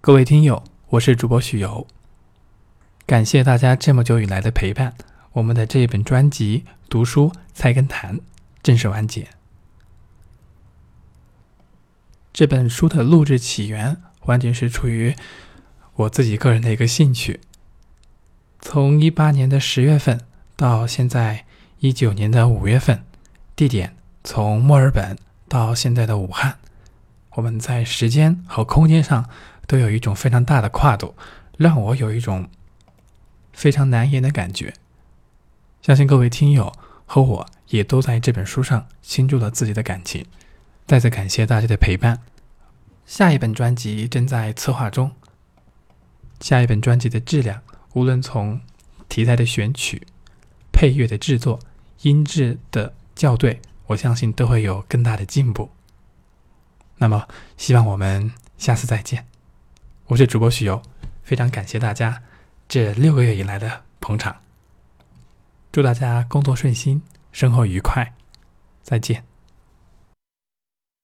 [0.00, 1.84] 各位听友，我是主播许由，
[3.04, 4.94] 感谢大家这么久以来的陪伴。
[5.32, 8.16] 我们的这一本专辑《读书菜根谭》
[8.62, 9.26] 正式完结。
[12.32, 15.16] 这本书的录制起源，完全是出于
[15.94, 17.40] 我自己个人的一个兴趣。
[18.60, 20.20] 从一八年的十月份
[20.54, 21.44] 到现在
[21.80, 23.02] 一九年的五月份，
[23.56, 25.18] 地点从墨尔本
[25.48, 26.58] 到现在的武汉，
[27.32, 29.28] 我们在时间和空间上。
[29.68, 31.14] 都有一种非常大的跨度，
[31.56, 32.48] 让我有一种
[33.52, 34.74] 非常难言的感觉。
[35.80, 36.72] 相信各位听友
[37.06, 40.26] 和我也都在这本书上倾注了自己的感情。
[40.86, 42.20] 再次感谢大家的陪伴。
[43.04, 45.12] 下一本专辑正在策划中。
[46.40, 47.62] 下一本专辑的质量，
[47.92, 48.60] 无论从
[49.08, 50.06] 题材的选取、
[50.72, 51.60] 配乐的制作、
[52.02, 55.70] 音质的校对，我相信都会有更大的进步。
[56.96, 59.26] 那么，希望我们下次再见。
[60.08, 60.80] 我是主播许由，
[61.22, 62.22] 非常感谢大家
[62.66, 64.34] 这六个月以来的捧场。
[65.70, 68.14] 祝大家工作顺心，生活愉快，
[68.82, 69.27] 再见。